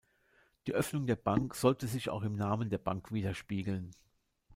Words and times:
Die 0.65 0.73
Öffnung 0.73 1.05
der 1.05 1.15
Bank 1.15 1.53
sollte 1.53 1.85
sich 1.85 2.09
auch 2.09 2.23
im 2.23 2.33
Namen 2.35 2.71
der 2.71 2.79
Bank 2.79 3.11
widerspiegeln. 3.11 3.91